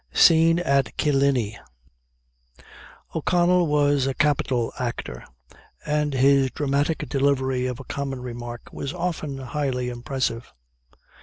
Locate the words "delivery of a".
7.07-7.83